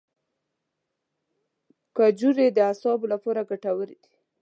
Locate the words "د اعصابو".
2.55-3.05